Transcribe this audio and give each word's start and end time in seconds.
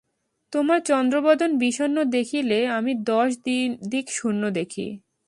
তোমার 0.53 0.79
চন্দ্রবদন 0.81 1.51
বিষণ্ণ 1.57 1.97
দেখিলে 2.11 2.59
আমি 2.77 2.91
দশ 3.03 3.29
দিক 3.91 4.05
শূন্য 4.09 4.43
দেখি। 4.51 4.87